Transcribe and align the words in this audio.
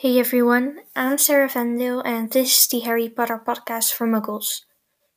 Hey 0.00 0.18
everyone, 0.18 0.80
I'm 0.96 1.18
Sarah 1.18 1.50
van 1.50 1.76
Dalen 1.76 2.06
and 2.06 2.30
this 2.30 2.58
is 2.58 2.66
the 2.68 2.80
Harry 2.80 3.10
Potter 3.10 3.38
podcast 3.46 3.92
for 3.92 4.06
Muggles. 4.06 4.62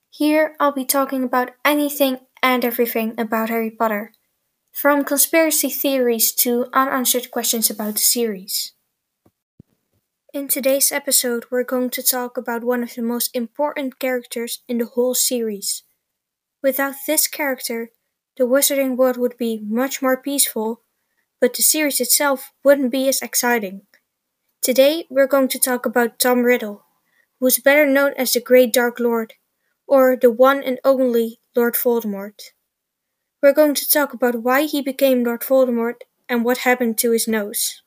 Here 0.09 0.57
I'll 0.59 0.73
be 0.73 0.83
talking 0.83 1.23
about 1.23 1.51
anything 1.63 2.17
and 2.41 2.65
everything 2.65 3.17
about 3.17 3.47
Harry 3.47 3.71
Potter, 3.71 4.11
from 4.73 5.05
conspiracy 5.05 5.69
theories 5.69 6.33
to 6.43 6.67
unanswered 6.73 7.31
questions 7.31 7.69
about 7.69 7.93
the 7.93 8.01
series. 8.01 8.73
In 10.33 10.49
today's 10.49 10.91
episode, 10.91 11.45
we're 11.49 11.63
going 11.63 11.89
to 11.91 12.03
talk 12.03 12.35
about 12.35 12.65
one 12.65 12.83
of 12.83 12.93
the 12.93 13.03
most 13.03 13.33
important 13.33 13.99
characters 13.99 14.63
in 14.67 14.79
the 14.79 14.91
whole 14.95 15.15
series. 15.15 15.83
Without 16.61 16.95
this 17.07 17.29
character, 17.29 17.91
the 18.35 18.43
wizarding 18.43 18.97
world 18.97 19.15
would 19.15 19.37
be 19.37 19.63
much 19.63 20.01
more 20.01 20.21
peaceful, 20.21 20.81
but 21.39 21.53
the 21.53 21.63
series 21.63 22.01
itself 22.01 22.51
wouldn't 22.65 22.91
be 22.91 23.07
as 23.07 23.21
exciting. 23.21 23.83
Today 24.63 25.05
we're 25.09 25.27
going 25.27 25.49
to 25.49 25.59
talk 25.59 25.85
about 25.85 26.19
Tom 26.19 26.43
Riddle, 26.43 26.85
who 27.37 27.47
is 27.47 27.59
better 27.59 27.85
known 27.85 28.13
as 28.17 28.31
the 28.31 28.39
Great 28.39 28.71
Dark 28.71 28.97
Lord, 28.97 29.33
or 29.85 30.15
the 30.15 30.31
one 30.31 30.63
and 30.63 30.79
only 30.85 31.41
Lord 31.53 31.73
Voldemort. 31.73 32.39
We're 33.41 33.51
going 33.51 33.75
to 33.75 33.89
talk 33.89 34.13
about 34.13 34.41
why 34.41 34.63
he 34.63 34.81
became 34.81 35.21
Lord 35.21 35.41
Voldemort 35.41 36.03
and 36.29 36.45
what 36.45 36.59
happened 36.59 36.97
to 36.99 37.11
his 37.11 37.27
nose. 37.27 37.81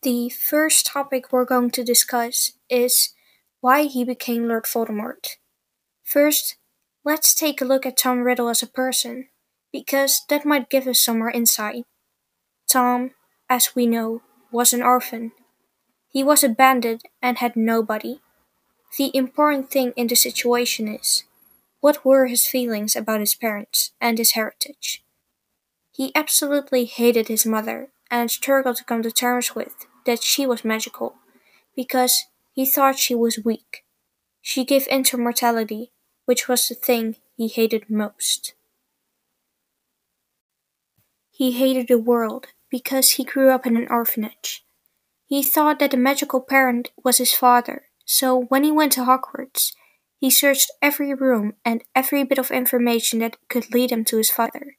The 0.00 0.30
first 0.30 0.86
topic 0.86 1.30
we're 1.30 1.44
going 1.44 1.70
to 1.72 1.84
discuss 1.84 2.52
is 2.70 3.12
why 3.60 3.82
he 3.82 4.04
became 4.04 4.48
Lord 4.48 4.64
Voldemort. 4.64 5.36
First, 6.02 6.56
let's 7.04 7.34
take 7.34 7.60
a 7.60 7.66
look 7.66 7.84
at 7.84 7.98
Tom 7.98 8.20
Riddle 8.20 8.48
as 8.48 8.62
a 8.62 8.66
person, 8.66 9.28
because 9.70 10.22
that 10.30 10.46
might 10.46 10.70
give 10.70 10.86
us 10.86 10.98
some 10.98 11.18
more 11.18 11.30
insight. 11.30 11.84
Tom, 12.66 13.10
as 13.50 13.76
we 13.76 13.86
know, 13.86 14.22
was 14.52 14.72
an 14.72 14.82
orphan. 14.82 15.32
He 16.08 16.22
was 16.22 16.44
abandoned 16.44 17.02
and 17.22 17.38
had 17.38 17.56
nobody. 17.56 18.20
The 18.98 19.10
important 19.14 19.70
thing 19.70 19.92
in 19.96 20.06
the 20.06 20.14
situation 20.14 20.86
is 20.88 21.24
what 21.80 22.04
were 22.04 22.26
his 22.26 22.46
feelings 22.46 22.94
about 22.94 23.20
his 23.20 23.34
parents 23.34 23.92
and 24.00 24.18
his 24.18 24.32
heritage? 24.32 25.02
He 25.90 26.12
absolutely 26.14 26.84
hated 26.84 27.28
his 27.28 27.44
mother 27.44 27.88
and 28.10 28.30
struggled 28.30 28.76
to 28.76 28.84
come 28.84 29.02
to 29.02 29.10
terms 29.10 29.54
with 29.54 29.86
that 30.06 30.22
she 30.22 30.46
was 30.46 30.64
magical 30.64 31.16
because 31.74 32.26
he 32.52 32.66
thought 32.66 32.98
she 32.98 33.14
was 33.14 33.40
weak. 33.44 33.84
She 34.40 34.64
gave 34.64 34.86
in 34.88 35.04
to 35.04 35.16
mortality, 35.16 35.92
which 36.26 36.48
was 36.48 36.68
the 36.68 36.74
thing 36.74 37.16
he 37.36 37.48
hated 37.48 37.88
most. 37.88 38.54
He 41.30 41.52
hated 41.52 41.88
the 41.88 41.98
world 41.98 42.48
because 42.72 43.10
he 43.10 43.24
grew 43.24 43.50
up 43.50 43.66
in 43.66 43.76
an 43.76 43.86
orphanage. 43.90 44.64
He 45.26 45.42
thought 45.42 45.78
that 45.78 45.90
the 45.92 45.96
magical 45.96 46.40
parent 46.40 46.90
was 47.04 47.18
his 47.18 47.32
father, 47.32 47.84
so 48.04 48.46
when 48.48 48.64
he 48.64 48.72
went 48.72 48.92
to 48.92 49.04
Hogwarts, 49.04 49.72
he 50.18 50.30
searched 50.30 50.70
every 50.80 51.12
room 51.14 51.54
and 51.64 51.84
every 51.94 52.24
bit 52.24 52.38
of 52.38 52.50
information 52.50 53.18
that 53.18 53.36
could 53.48 53.72
lead 53.72 53.92
him 53.92 54.04
to 54.06 54.16
his 54.16 54.30
father. 54.30 54.76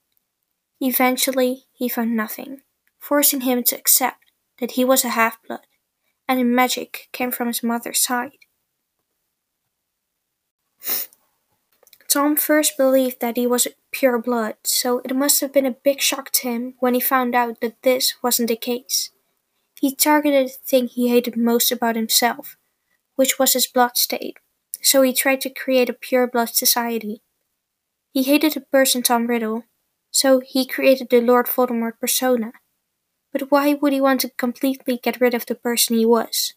Eventually, 0.82 1.66
he 1.72 1.88
found 1.88 2.16
nothing, 2.16 2.62
forcing 3.00 3.42
him 3.42 3.64
to 3.64 3.78
accept 3.78 4.32
that 4.60 4.72
he 4.72 4.84
was 4.84 5.06
a 5.06 5.10
half 5.10 5.38
blood, 5.48 5.68
and 6.28 6.56
magic 6.56 7.10
came 7.12 7.32
from 7.32 7.48
his 7.48 7.62
mother's 7.62 8.00
side. 8.00 8.32
Tom 12.14 12.36
first 12.36 12.78
believed 12.78 13.22
that 13.22 13.38
he 13.38 13.48
was 13.48 13.68
pure 13.92 14.20
blood, 14.20 14.54
so 14.64 15.00
it 15.00 15.16
must 15.16 15.42
have 15.42 15.52
been 15.52 15.66
a 15.66 15.72
big 15.72 16.00
shock 16.00 16.30
to 16.30 16.48
him 16.48 16.76
when 16.78 16.94
he 16.94 17.00
found 17.00 17.34
out 17.34 17.60
that 17.62 17.82
this 17.82 18.14
wasn't 18.22 18.50
the 18.50 18.56
case. 18.56 19.10
He 19.82 19.96
targeted 19.96 20.50
the 20.50 20.58
thing 20.64 20.86
he 20.86 21.10
hated 21.10 21.36
most 21.36 21.72
about 21.72 21.96
himself, 21.96 22.56
which 23.16 23.40
was 23.40 23.54
his 23.54 23.66
blood 23.66 23.98
state, 23.98 24.38
so 24.80 25.02
he 25.02 25.12
tried 25.12 25.42
to 25.42 25.50
create 25.50 25.90
a 25.90 25.94
pure 25.94 26.28
blood 26.28 26.50
society. 26.50 27.24
He 28.12 28.22
hated 28.22 28.54
the 28.54 28.62
person 28.62 29.02
Tom 29.02 29.26
Riddle, 29.26 29.64
so 30.12 30.40
he 30.40 30.68
created 30.68 31.10
the 31.10 31.20
Lord 31.20 31.48
Voldemort 31.48 32.00
persona. 32.00 32.54
But 33.32 33.50
why 33.50 33.74
would 33.74 33.92
he 33.92 34.00
want 34.00 34.22
to 34.22 34.30
completely 34.30 35.00
get 35.02 35.20
rid 35.20 35.34
of 35.34 35.48
the 35.48 35.56
person 35.56 35.98
he 35.98 36.06
was? 36.06 36.54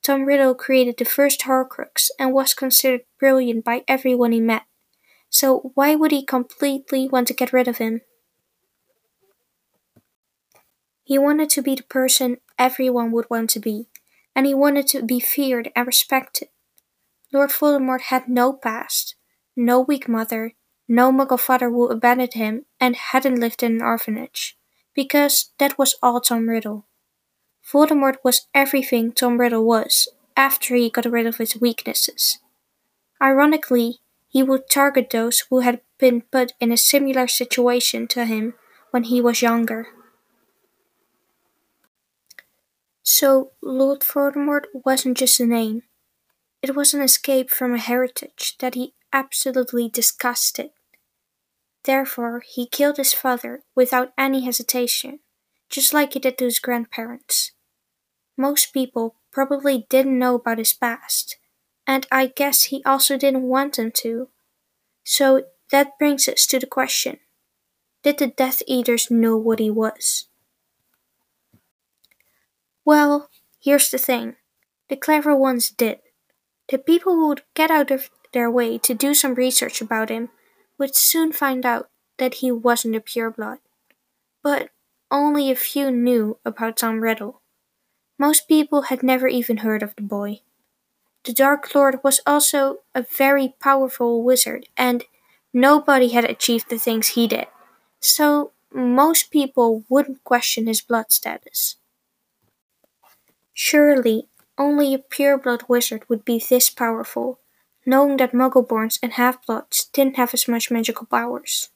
Tom 0.00 0.26
Riddle 0.26 0.54
created 0.54 0.96
the 0.98 1.04
first 1.04 1.40
Horcrux 1.40 2.08
and 2.20 2.32
was 2.32 2.54
considered 2.54 3.00
brilliant 3.18 3.64
by 3.64 3.82
everyone 3.88 4.30
he 4.30 4.40
met. 4.40 4.62
So 5.42 5.72
why 5.74 5.96
would 5.96 6.12
he 6.12 6.24
completely 6.24 7.08
want 7.08 7.26
to 7.26 7.34
get 7.34 7.52
rid 7.52 7.66
of 7.66 7.78
him? 7.78 8.02
He 11.02 11.18
wanted 11.18 11.50
to 11.50 11.62
be 11.62 11.74
the 11.74 11.82
person 11.82 12.36
everyone 12.60 13.10
would 13.10 13.28
want 13.28 13.50
to 13.50 13.58
be, 13.58 13.88
and 14.36 14.46
he 14.46 14.54
wanted 14.54 14.86
to 14.94 15.02
be 15.02 15.18
feared 15.18 15.72
and 15.74 15.84
respected. 15.84 16.46
Lord 17.32 17.50
Voldemort 17.50 18.02
had 18.02 18.28
no 18.28 18.52
past, 18.52 19.16
no 19.56 19.80
weak 19.80 20.08
mother, 20.08 20.52
no 20.86 21.10
muggle 21.10 21.40
father 21.40 21.70
who 21.70 21.88
abandoned 21.88 22.34
him 22.34 22.66
and 22.78 22.94
hadn't 22.94 23.40
lived 23.40 23.64
in 23.64 23.72
an 23.72 23.82
orphanage, 23.82 24.56
because 24.94 25.50
that 25.58 25.76
was 25.76 25.96
all 26.00 26.20
Tom 26.20 26.48
Riddle. 26.48 26.86
Voldemort 27.68 28.18
was 28.22 28.46
everything 28.54 29.10
Tom 29.10 29.40
Riddle 29.40 29.66
was 29.66 30.06
after 30.36 30.76
he 30.76 30.88
got 30.88 31.06
rid 31.06 31.26
of 31.26 31.38
his 31.38 31.60
weaknesses. 31.60 32.38
Ironically, 33.20 34.01
he 34.32 34.42
would 34.42 34.70
target 34.70 35.10
those 35.10 35.40
who 35.50 35.60
had 35.60 35.82
been 35.98 36.22
put 36.22 36.52
in 36.58 36.72
a 36.72 36.76
similar 36.78 37.28
situation 37.28 38.08
to 38.08 38.24
him 38.24 38.54
when 38.90 39.04
he 39.04 39.20
was 39.20 39.42
younger. 39.42 39.88
So, 43.02 43.50
Lord 43.60 44.00
Voldemort 44.00 44.64
wasn't 44.72 45.18
just 45.18 45.38
a 45.38 45.44
name. 45.44 45.82
It 46.62 46.74
was 46.74 46.94
an 46.94 47.02
escape 47.02 47.50
from 47.50 47.74
a 47.74 47.78
heritage 47.78 48.56
that 48.60 48.74
he 48.74 48.94
absolutely 49.12 49.90
disgusted. 49.90 50.70
Therefore, 51.84 52.40
he 52.40 52.66
killed 52.66 52.96
his 52.96 53.12
father 53.12 53.64
without 53.74 54.14
any 54.16 54.46
hesitation, 54.46 55.18
just 55.68 55.92
like 55.92 56.14
he 56.14 56.20
did 56.20 56.38
to 56.38 56.46
his 56.46 56.58
grandparents. 56.58 57.52
Most 58.38 58.72
people 58.72 59.16
probably 59.30 59.86
didn't 59.90 60.18
know 60.18 60.36
about 60.36 60.56
his 60.56 60.72
past, 60.72 61.36
and 61.92 62.06
I 62.10 62.28
guess 62.28 62.64
he 62.64 62.82
also 62.86 63.18
didn't 63.18 63.42
want 63.42 63.76
them 63.76 63.90
to. 63.96 64.28
So 65.04 65.44
that 65.70 65.98
brings 65.98 66.26
us 66.26 66.46
to 66.46 66.58
the 66.58 66.66
question 66.66 67.18
Did 68.02 68.16
the 68.16 68.28
Death 68.28 68.62
Eaters 68.66 69.10
know 69.10 69.36
what 69.36 69.58
he 69.58 69.70
was? 69.70 70.26
Well, 72.82 73.28
here's 73.60 73.90
the 73.90 73.98
thing 73.98 74.36
the 74.88 74.96
clever 74.96 75.36
ones 75.36 75.68
did. 75.68 75.98
The 76.70 76.78
people 76.78 77.12
who 77.12 77.28
would 77.28 77.42
get 77.52 77.70
out 77.70 77.90
of 77.90 78.08
their 78.32 78.50
way 78.50 78.78
to 78.78 78.94
do 78.94 79.12
some 79.12 79.34
research 79.34 79.82
about 79.82 80.08
him 80.08 80.30
would 80.78 80.96
soon 80.96 81.30
find 81.30 81.66
out 81.66 81.90
that 82.16 82.36
he 82.36 82.50
wasn't 82.50 82.96
a 82.96 83.00
pureblood. 83.00 83.58
But 84.42 84.70
only 85.10 85.50
a 85.50 85.54
few 85.54 85.90
knew 85.90 86.38
about 86.42 86.78
Tom 86.78 87.00
Riddle. 87.00 87.42
Most 88.18 88.48
people 88.48 88.88
had 88.88 89.02
never 89.02 89.28
even 89.28 89.58
heard 89.58 89.82
of 89.82 89.94
the 89.96 90.02
boy. 90.02 90.40
The 91.24 91.32
Dark 91.32 91.72
Lord 91.74 92.00
was 92.02 92.20
also 92.26 92.78
a 92.94 93.02
very 93.02 93.54
powerful 93.60 94.24
wizard, 94.24 94.68
and 94.76 95.04
nobody 95.52 96.08
had 96.08 96.24
achieved 96.24 96.68
the 96.68 96.78
things 96.78 97.08
he 97.08 97.28
did, 97.28 97.46
so 98.00 98.50
most 98.72 99.30
people 99.30 99.84
wouldn't 99.88 100.24
question 100.24 100.66
his 100.66 100.80
blood 100.80 101.12
status. 101.12 101.76
Surely, 103.54 104.26
only 104.58 104.94
a 104.94 104.98
pure-blood 104.98 105.64
wizard 105.68 106.02
would 106.08 106.24
be 106.24 106.38
this 106.38 106.70
powerful, 106.70 107.38
knowing 107.86 108.16
that 108.16 108.32
Muggleborns 108.32 108.98
and 109.02 109.12
half-bloods 109.12 109.84
didn't 109.92 110.16
have 110.16 110.34
as 110.34 110.48
much 110.48 110.70
magical 110.70 111.06
powers. 111.06 111.70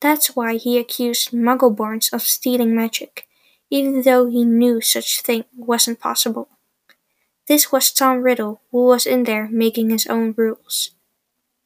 That's 0.00 0.34
why 0.34 0.56
he 0.56 0.78
accused 0.78 1.30
Muggleborns 1.30 2.12
of 2.12 2.22
stealing 2.22 2.74
magic, 2.74 3.28
even 3.70 4.02
though 4.02 4.26
he 4.26 4.44
knew 4.44 4.80
such 4.80 5.22
thing 5.22 5.44
wasn't 5.56 6.00
possible. 6.00 6.48
This 7.46 7.70
was 7.70 7.92
Tom 7.92 8.22
Riddle, 8.22 8.62
who 8.70 8.86
was 8.86 9.06
in 9.06 9.24
there 9.24 9.48
making 9.50 9.90
his 9.90 10.06
own 10.06 10.34
rules. 10.36 10.90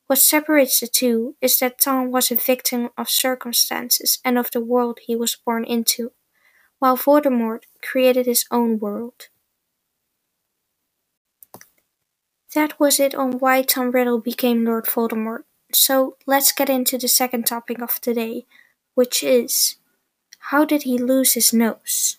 What 0.08 0.18
separates 0.18 0.80
the 0.80 0.86
two 0.86 1.36
is 1.40 1.58
that 1.58 1.78
Tom 1.78 2.10
was 2.10 2.30
a 2.30 2.34
victim 2.34 2.90
of 2.96 3.10
circumstances 3.10 4.18
and 4.24 4.38
of 4.38 4.50
the 4.50 4.60
world 4.60 4.98
he 5.02 5.14
was 5.14 5.36
born 5.36 5.64
into, 5.64 6.12
while 6.78 6.96
Voldemort 6.96 7.64
created 7.82 8.26
his 8.26 8.44
own 8.50 8.78
world. 8.78 9.28
That 12.54 12.80
was 12.80 12.98
it 12.98 13.14
on 13.14 13.38
why 13.38 13.62
Tom 13.62 13.90
Riddle 13.90 14.18
became 14.18 14.64
Lord 14.64 14.86
Voldemort. 14.86 15.44
So 15.72 16.16
let's 16.26 16.50
get 16.52 16.70
into 16.70 16.96
the 16.96 17.08
second 17.08 17.46
topic 17.46 17.80
of 17.82 18.00
today, 18.00 18.46
which 18.94 19.22
is 19.22 19.76
how 20.50 20.64
did 20.64 20.84
he 20.84 20.96
lose 20.96 21.34
his 21.34 21.52
nose? 21.52 22.18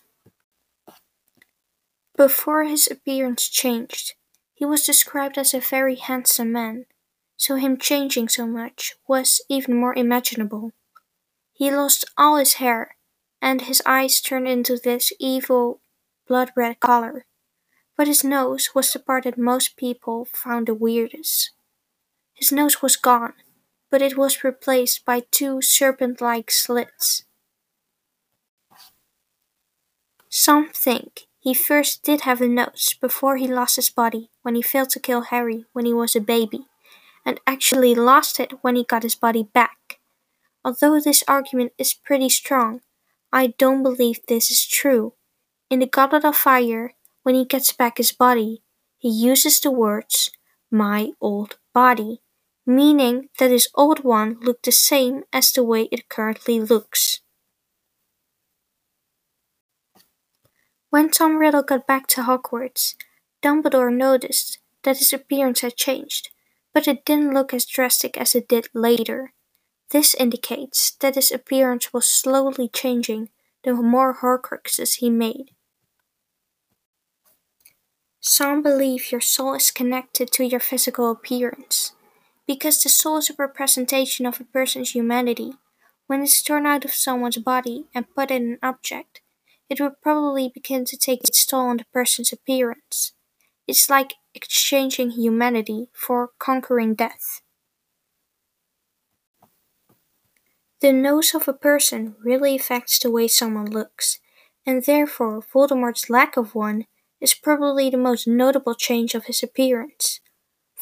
Before 2.20 2.64
his 2.64 2.86
appearance 2.86 3.48
changed, 3.48 4.12
he 4.52 4.66
was 4.66 4.84
described 4.84 5.38
as 5.38 5.54
a 5.54 5.58
very 5.58 5.94
handsome 5.94 6.52
man, 6.52 6.84
so 7.38 7.56
him 7.56 7.78
changing 7.78 8.28
so 8.28 8.46
much 8.46 8.92
was 9.08 9.40
even 9.48 9.74
more 9.74 9.96
imaginable. 9.96 10.72
He 11.54 11.70
lost 11.70 12.04
all 12.18 12.36
his 12.36 12.60
hair, 12.60 12.94
and 13.40 13.62
his 13.62 13.80
eyes 13.86 14.20
turned 14.20 14.46
into 14.46 14.76
this 14.76 15.14
evil 15.18 15.80
blood 16.28 16.50
red 16.54 16.78
color, 16.78 17.24
but 17.96 18.06
his 18.06 18.22
nose 18.22 18.74
was 18.74 18.92
the 18.92 18.98
part 18.98 19.24
that 19.24 19.38
most 19.38 19.78
people 19.78 20.26
found 20.26 20.66
the 20.66 20.74
weirdest. 20.74 21.52
His 22.34 22.52
nose 22.52 22.82
was 22.82 22.96
gone, 22.96 23.32
but 23.90 24.02
it 24.02 24.18
was 24.18 24.44
replaced 24.44 25.06
by 25.06 25.22
two 25.30 25.62
serpent 25.62 26.20
like 26.20 26.50
slits. 26.50 27.24
Some 30.28 30.68
think 30.68 31.29
he 31.40 31.54
first 31.54 32.02
did 32.02 32.22
have 32.22 32.40
a 32.40 32.46
nose 32.46 32.94
before 33.00 33.36
he 33.36 33.48
lost 33.48 33.76
his 33.76 33.88
body 33.88 34.30
when 34.42 34.54
he 34.54 34.62
failed 34.62 34.90
to 34.90 35.00
kill 35.00 35.22
Harry 35.22 35.64
when 35.72 35.86
he 35.86 35.92
was 35.92 36.14
a 36.14 36.20
baby, 36.20 36.66
and 37.24 37.40
actually 37.46 37.94
lost 37.94 38.38
it 38.38 38.52
when 38.62 38.76
he 38.76 38.84
got 38.84 39.02
his 39.02 39.14
body 39.14 39.42
back. 39.42 39.98
Although 40.64 41.00
this 41.00 41.24
argument 41.26 41.72
is 41.78 41.94
pretty 41.94 42.28
strong, 42.28 42.82
I 43.32 43.54
don't 43.58 43.82
believe 43.82 44.20
this 44.28 44.50
is 44.50 44.66
true. 44.66 45.14
In 45.70 45.78
the 45.78 45.86
Goblet 45.86 46.24
of 46.24 46.36
Fire, 46.36 46.92
when 47.22 47.34
he 47.34 47.44
gets 47.46 47.72
back 47.72 47.96
his 47.96 48.12
body, 48.12 48.62
he 48.98 49.08
uses 49.08 49.60
the 49.60 49.70
words, 49.70 50.30
my 50.70 51.12
old 51.20 51.56
body, 51.72 52.20
meaning 52.66 53.28
that 53.38 53.50
his 53.50 53.68
old 53.74 54.04
one 54.04 54.38
looked 54.40 54.66
the 54.66 54.72
same 54.72 55.22
as 55.32 55.52
the 55.52 55.64
way 55.64 55.88
it 55.90 56.10
currently 56.10 56.60
looks. 56.60 57.20
When 60.90 61.08
Tom 61.08 61.36
Riddle 61.36 61.62
got 61.62 61.86
back 61.86 62.08
to 62.08 62.22
Hogwarts, 62.22 62.96
Dumbledore 63.44 63.96
noticed 63.96 64.58
that 64.82 64.98
his 64.98 65.12
appearance 65.12 65.60
had 65.60 65.76
changed, 65.76 66.30
but 66.74 66.88
it 66.88 67.04
didn't 67.04 67.32
look 67.32 67.54
as 67.54 67.64
drastic 67.64 68.18
as 68.18 68.34
it 68.34 68.48
did 68.48 68.68
later. 68.74 69.32
This 69.90 70.14
indicates 70.14 70.90
that 71.00 71.14
his 71.14 71.30
appearance 71.30 71.92
was 71.92 72.06
slowly 72.06 72.68
changing 72.68 73.30
the 73.62 73.74
more 73.74 74.16
Horcruxes 74.16 74.96
he 74.96 75.10
made. 75.10 75.52
Some 78.20 78.60
believe 78.60 79.12
your 79.12 79.20
soul 79.20 79.54
is 79.54 79.70
connected 79.70 80.32
to 80.32 80.44
your 80.44 80.60
physical 80.60 81.10
appearance, 81.10 81.92
because 82.46 82.82
the 82.82 82.88
soul 82.88 83.18
is 83.18 83.30
a 83.30 83.34
representation 83.38 84.26
of 84.26 84.40
a 84.40 84.44
person's 84.44 84.90
humanity. 84.90 85.54
When 86.08 86.22
it's 86.22 86.42
torn 86.42 86.66
out 86.66 86.84
of 86.84 86.92
someone's 86.92 87.38
body 87.38 87.84
and 87.94 88.12
put 88.14 88.32
in 88.32 88.42
an 88.42 88.58
object, 88.62 89.19
it 89.70 89.80
will 89.80 89.94
probably 90.02 90.50
begin 90.52 90.84
to 90.86 90.96
take 90.96 91.20
its 91.24 91.46
toll 91.46 91.68
on 91.68 91.78
the 91.78 91.86
person's 91.92 92.32
appearance. 92.32 93.12
It's 93.68 93.88
like 93.88 94.14
exchanging 94.34 95.12
humanity 95.12 95.88
for 95.94 96.30
conquering 96.38 96.94
death. 96.94 97.40
The 100.80 100.92
nose 100.92 101.34
of 101.34 101.46
a 101.46 101.52
person 101.52 102.16
really 102.24 102.56
affects 102.56 102.98
the 102.98 103.10
way 103.10 103.28
someone 103.28 103.70
looks, 103.70 104.18
and 104.66 104.84
therefore 104.84 105.40
Voldemort's 105.42 106.10
lack 106.10 106.36
of 106.36 106.54
one 106.54 106.86
is 107.20 107.34
probably 107.34 107.90
the 107.90 107.96
most 107.96 108.26
notable 108.26 108.74
change 108.74 109.14
of 109.14 109.26
his 109.26 109.42
appearance. 109.42 110.20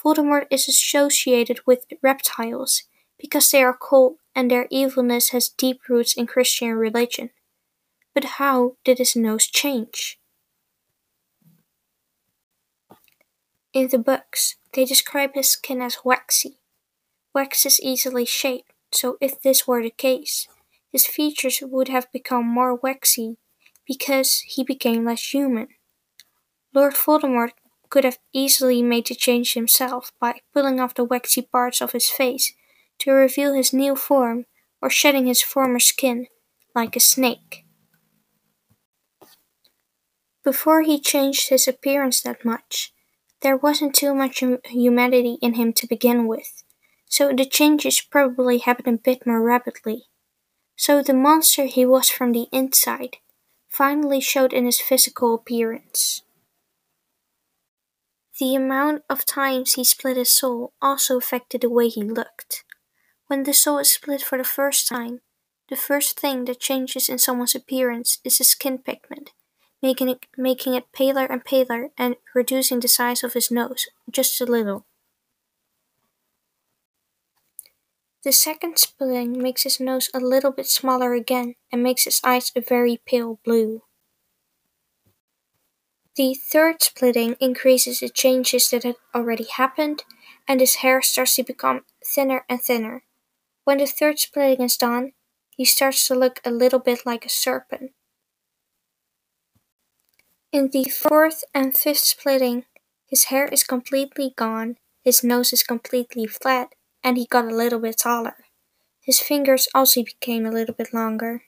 Voldemort 0.03 0.47
is 0.51 0.69
associated 0.69 1.61
with 1.67 1.87
reptiles 2.03 2.85
because 3.19 3.51
they 3.51 3.63
are 3.63 3.77
cold 3.77 4.19
and 4.35 4.51
their 4.51 4.69
evilness 4.71 5.31
has 5.31 5.49
deep 5.49 5.81
roots 5.89 6.15
in 6.17 6.27
Christian 6.27 6.71
religion. 6.71 7.31
But 8.19 8.41
how 8.43 8.75
did 8.83 8.99
his 8.99 9.15
nose 9.15 9.47
change? 9.47 10.19
In 13.73 13.87
the 13.87 13.99
books, 13.99 14.57
they 14.73 14.85
describe 14.85 15.35
his 15.35 15.51
skin 15.51 15.81
as 15.81 15.99
waxy. 16.05 16.59
Wax 17.33 17.65
is 17.65 17.81
easily 17.81 18.25
shaped, 18.25 18.73
so 18.91 19.19
if 19.21 19.41
this 19.41 19.69
were 19.69 19.85
the 19.85 19.91
case, 19.91 20.49
his 20.91 21.07
features 21.07 21.63
would 21.63 21.87
have 21.87 22.11
become 22.11 22.45
more 22.45 22.75
waxy 22.75 23.37
because 23.87 24.41
he 24.41 24.65
became 24.65 25.05
less 25.05 25.33
human. 25.33 25.69
Lord 26.75 26.95
Voldemort 26.95 27.53
could 27.89 28.03
have 28.03 28.19
easily 28.33 28.83
made 28.83 29.07
the 29.07 29.15
change 29.15 29.55
himself 29.55 30.11
by 30.19 30.41
pulling 30.53 30.81
off 30.81 30.95
the 30.95 31.05
waxy 31.05 31.43
parts 31.43 31.81
of 31.81 31.93
his 31.93 32.09
face 32.09 32.53
to 32.99 33.13
reveal 33.13 33.55
his 33.55 33.73
new 33.73 33.95
form 33.95 34.47
or 34.83 34.91
shedding 34.91 35.27
his 35.27 35.41
former 35.41 35.79
skin, 35.79 36.27
like 36.75 36.97
a 36.97 37.01
snake. 37.01 37.65
Before 40.49 40.81
he 40.81 40.99
changed 40.99 41.51
his 41.51 41.69
appearance 41.69 42.23
that 42.23 42.43
much, 42.43 42.95
there 43.43 43.55
wasn't 43.55 43.95
too 43.95 44.15
much 44.15 44.43
humanity 44.65 45.37
in 45.43 45.57
him 45.61 45.75
to 45.75 45.87
begin 45.87 46.27
with, 46.27 46.65
so 47.05 47.35
the 47.35 47.45
changes 47.45 48.01
probably 48.01 48.57
happened 48.57 49.01
a 49.01 49.03
bit 49.03 49.27
more 49.27 49.43
rapidly. 49.43 50.07
So 50.75 51.03
the 51.03 51.13
monster 51.13 51.67
he 51.67 51.85
was 51.85 52.09
from 52.09 52.33
the 52.33 52.47
inside 52.51 53.19
finally 53.69 54.23
showed 54.23 54.55
in 54.55 54.65
his 54.65 54.81
physical 54.81 55.35
appearance. 55.35 56.23
The 58.41 58.55
amount 58.55 59.03
of 59.11 59.27
times 59.27 59.75
he 59.75 59.85
split 59.85 60.17
his 60.17 60.31
soul 60.31 60.73
also 60.81 61.19
affected 61.19 61.61
the 61.61 61.69
way 61.69 61.89
he 61.89 62.03
looked. 62.03 62.65
When 63.27 63.43
the 63.43 63.53
soul 63.53 63.81
is 63.81 63.93
split 63.93 64.23
for 64.23 64.39
the 64.39 64.45
first 64.45 64.89
time, 64.89 65.21
the 65.69 65.77
first 65.77 66.19
thing 66.19 66.47
that 66.47 66.59
changes 66.59 67.11
in 67.11 67.19
someone's 67.19 67.55
appearance 67.55 68.19
is 68.25 68.39
the 68.39 68.45
skin 68.45 68.79
pigment, 68.79 69.33
making 69.83 70.09
it, 70.09 70.27
making 70.37 70.75
it 70.75 70.93
paler 70.93 71.27
and 71.27 71.45
paler 71.45 71.91
and 71.97 72.17
reducing 72.35 72.81
the 72.81 72.89
size 72.89 73.23
of 73.23 73.35
his 73.35 73.51
nose 73.51 73.87
just 74.11 74.41
a 74.41 74.47
little. 74.47 74.87
The 78.25 78.33
second 78.33 78.79
splitting 78.79 79.41
makes 79.41 79.63
his 79.63 79.81
nose 79.81 80.11
a 80.13 80.19
little 80.19 80.51
bit 80.51 80.67
smaller 80.67 81.15
again 81.15 81.55
and 81.71 81.83
makes 81.83 82.05
his 82.05 82.21
eyes 82.25 82.53
a 82.55 82.61
very 82.61 83.01
pale 83.07 83.39
blue. 83.45 83.83
The 86.17 86.35
third 86.35 86.83
splitting 86.83 87.37
increases 87.39 88.01
the 88.01 88.09
changes 88.09 88.71
that 88.71 88.83
had 88.83 88.97
already 89.15 89.45
happened, 89.45 90.03
and 90.49 90.59
his 90.59 90.77
hair 90.83 91.01
starts 91.01 91.37
to 91.37 91.45
become 91.45 91.85
thinner 92.05 92.45
and 92.49 92.61
thinner. 92.61 93.05
When 93.63 93.79
the 93.79 93.87
third 93.87 94.19
splitting 94.19 94.65
is 94.65 94.77
done, 94.77 95.13
he 95.57 95.65
starts 95.65 96.09
to 96.09 96.17
look 96.17 96.41
a 96.45 96.51
little 96.51 96.81
bit 96.81 97.07
like 97.07 97.25
a 97.25 97.29
serpent. 97.29 97.93
In 100.51 100.71
the 100.71 100.85
fourth 100.85 101.45
and 101.53 101.77
fifth 101.77 101.99
splitting, 101.99 102.65
his 103.07 103.25
hair 103.25 103.49
is 103.49 103.63
completely 103.63 104.33
gone, 104.35 104.79
his 105.05 105.23
nose 105.23 105.53
is 105.53 105.63
completely 105.63 106.27
flat, 106.27 106.75
and 107.05 107.19
he 107.19 107.27
got 107.27 107.45
a 107.45 107.55
little 107.55 107.79
bit 107.79 107.99
taller. 107.99 108.37
His 109.03 109.21
fingers 109.21 109.69
also 109.75 110.03
became 110.03 110.47
a 110.47 110.51
little 110.51 110.75
bit 110.75 110.95
longer. 110.95 111.43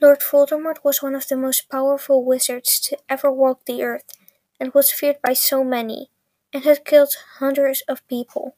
Lord 0.00 0.20
Voldemort 0.20 0.82
was 0.82 1.02
one 1.02 1.14
of 1.14 1.28
the 1.28 1.36
most 1.36 1.68
powerful 1.68 2.24
wizards 2.24 2.80
to 2.88 2.96
ever 3.10 3.30
walk 3.30 3.66
the 3.66 3.82
earth, 3.82 4.16
and 4.58 4.72
was 4.72 4.90
feared 4.90 5.20
by 5.22 5.34
so 5.34 5.62
many, 5.62 6.08
and 6.54 6.64
had 6.64 6.86
killed 6.86 7.14
hundreds 7.38 7.82
of 7.86 8.06
people. 8.08 8.56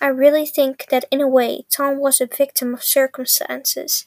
I 0.00 0.08
really 0.08 0.46
think 0.46 0.86
that 0.90 1.04
in 1.12 1.20
a 1.20 1.28
way 1.28 1.66
Tom 1.70 2.00
was 2.00 2.20
a 2.20 2.26
victim 2.26 2.74
of 2.74 2.82
circumstances 2.82 4.06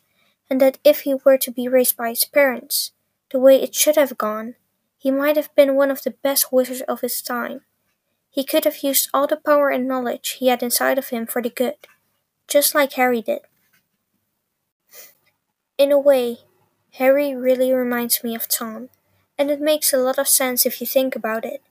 and 0.49 0.61
that 0.61 0.77
if 0.83 1.01
he 1.01 1.13
were 1.13 1.37
to 1.37 1.51
be 1.51 1.67
raised 1.67 1.97
by 1.97 2.09
his 2.09 2.25
parents, 2.25 2.91
the 3.31 3.39
way 3.39 3.61
it 3.61 3.75
should 3.75 3.95
have 3.95 4.17
gone, 4.17 4.55
he 4.97 5.11
might 5.11 5.35
have 5.35 5.53
been 5.55 5.75
one 5.75 5.91
of 5.91 6.03
the 6.03 6.15
best 6.23 6.51
wizards 6.51 6.81
of 6.81 7.01
his 7.01 7.21
time. 7.21 7.61
He 8.29 8.43
could 8.43 8.65
have 8.65 8.83
used 8.83 9.09
all 9.13 9.27
the 9.27 9.37
power 9.37 9.69
and 9.69 9.87
knowledge 9.87 10.37
he 10.39 10.47
had 10.47 10.63
inside 10.63 10.97
of 10.97 11.09
him 11.09 11.25
for 11.25 11.41
the 11.41 11.49
good, 11.49 11.75
just 12.47 12.73
like 12.73 12.93
Harry 12.93 13.21
did. 13.21 13.41
In 15.77 15.91
a 15.91 15.99
way, 15.99 16.39
Harry 16.93 17.35
really 17.35 17.73
reminds 17.73 18.23
me 18.23 18.33
of 18.33 18.47
Tom, 18.47 18.89
and 19.37 19.51
it 19.51 19.61
makes 19.61 19.93
a 19.93 19.97
lot 19.97 20.17
of 20.17 20.27
sense 20.27 20.65
if 20.65 20.81
you 20.81 20.87
think 20.87 21.15
about 21.15 21.45
it, 21.45 21.61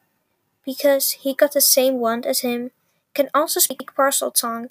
because 0.65 1.13
he 1.13 1.35
got 1.35 1.53
the 1.53 1.61
same 1.61 1.99
wand 1.99 2.27
as 2.27 2.41
him, 2.41 2.71
can 3.15 3.31
also 3.35 3.59
speak 3.59 3.95
Parseltongue, 3.97 4.69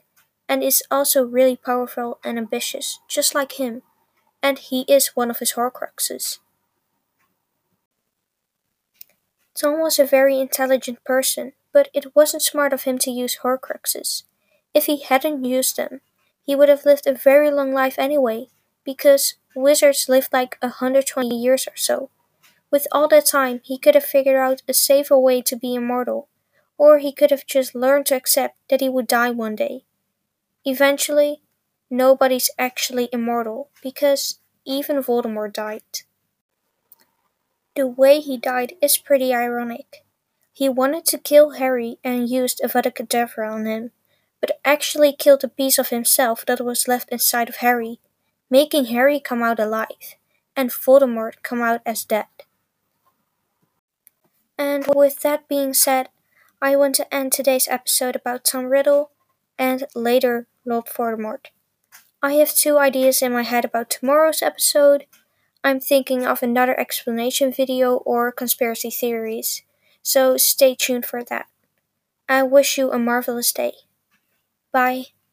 and 0.48 0.64
is 0.64 0.84
also 0.92 1.26
really 1.26 1.58
powerful 1.58 2.20
and 2.24 2.38
ambitious, 2.38 3.00
just 3.10 3.34
like 3.34 3.54
him 3.54 3.82
and 4.46 4.60
he 4.60 4.82
is 4.88 5.16
one 5.16 5.32
of 5.32 5.40
his 5.40 5.54
Horcruxes. 5.54 6.38
Tom 9.56 9.80
was 9.80 9.98
a 9.98 10.06
very 10.06 10.40
intelligent 10.40 11.04
person, 11.04 11.54
but 11.74 11.90
it 11.96 12.16
wasn't 12.16 12.44
smart 12.44 12.72
of 12.72 12.84
him 12.84 13.00
to 13.00 13.10
use 13.10 13.40
Horcruxes. 13.42 14.22
If 14.72 14.86
he 14.86 15.02
hadn't 15.02 15.44
used 15.44 15.78
them, 15.78 16.02
he 16.46 16.56
would 16.56 16.70
have 16.70 16.86
lived 16.86 17.08
a 17.08 17.16
very 17.16 17.50
long 17.50 17.74
life 17.74 17.98
anyway, 17.98 18.50
because 18.84 19.34
wizards 19.56 20.08
live 20.08 20.30
like 20.32 20.58
120 20.62 21.36
years 21.36 21.68
or 21.68 21.76
so. 21.76 22.12
With 22.70 22.86
all 22.92 23.08
that 23.08 23.26
time, 23.26 23.62
he 23.64 23.80
could 23.80 23.96
have 23.96 24.06
figured 24.06 24.36
out 24.36 24.62
a 24.68 24.76
safer 24.76 25.18
way 25.18 25.42
to 25.42 25.56
be 25.56 25.74
immortal, 25.74 26.28
or 26.78 27.00
he 27.00 27.12
could 27.12 27.32
have 27.32 27.48
just 27.48 27.74
learned 27.74 28.06
to 28.08 28.16
accept 28.16 28.58
that 28.70 28.82
he 28.82 28.90
would 28.90 29.08
die 29.08 29.32
one 29.32 29.56
day. 29.56 29.86
Eventually, 30.66 31.42
nobody's 31.98 32.50
actually 32.58 33.10
immortal 33.14 33.70
because 33.82 34.40
even 34.66 34.98
Voldemort 35.04 35.54
died. 35.54 35.84
The 37.76 37.86
way 37.88 38.22
he 38.22 38.38
died 38.38 38.74
is 38.82 38.98
pretty 38.98 39.34
ironic. 39.34 40.04
He 40.52 40.68
wanted 40.70 41.06
to 41.06 41.20
kill 41.20 41.52
Harry 41.52 42.00
and 42.04 42.28
used 42.30 42.60
Avada 42.64 42.92
Kedavra 42.92 43.52
on 43.52 43.66
him, 43.66 43.92
but 44.42 44.60
actually 44.66 45.14
killed 45.14 45.44
a 45.44 45.48
piece 45.48 45.78
of 45.78 45.90
himself 45.90 46.46
that 46.48 46.62
was 46.62 46.88
left 46.88 47.10
inside 47.10 47.50
of 47.50 47.58
Harry, 47.58 48.00
making 48.50 48.86
Harry 48.86 49.20
come 49.20 49.44
out 49.44 49.60
alive. 49.60 50.16
and 50.56 50.72
Voldemort 50.72 51.44
come 51.44 51.62
out 51.62 51.82
as 51.86 52.04
dead. 52.06 52.28
And 54.58 54.86
with 54.94 55.22
that 55.22 55.48
being 55.48 55.74
said, 55.74 56.10
I 56.62 56.76
want 56.76 56.96
to 56.96 57.14
end 57.14 57.32
today's 57.32 57.68
episode 57.70 58.16
about 58.16 58.44
Tom 58.44 58.66
Riddle 58.66 59.12
and 59.58 59.86
later 59.96 60.48
Lord 60.66 60.86
Voldemort. 60.88 61.48
I 62.26 62.34
have 62.34 62.54
two 62.54 62.78
ideas 62.78 63.22
in 63.22 63.32
my 63.32 63.44
head 63.44 63.64
about 63.64 63.90
tomorrow's 63.90 64.42
episode. 64.42 65.06
I'm 65.64 65.80
thinking 65.80 66.26
of 66.26 66.44
another 66.44 66.80
explanation 66.80 67.54
video 67.54 67.98
or 67.98 68.32
conspiracy 68.34 68.90
theories, 68.90 69.64
so 70.02 70.38
stay 70.38 70.76
tuned 70.76 71.06
for 71.06 71.24
that. 71.26 71.48
I 72.30 72.44
wish 72.44 72.78
you 72.78 72.92
a 72.92 73.00
marvelous 73.00 73.54
day. 73.54 73.74
Bye. 74.72 75.16